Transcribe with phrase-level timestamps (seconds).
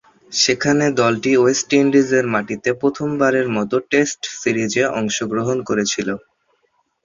[0.31, 6.09] সেখানে দলটি ওয়েস্ট ইন্ডিজের মাটিতে প্রথমবারের মতো টেস্ট সিরিজে অংশগ্রহণ করেছিল।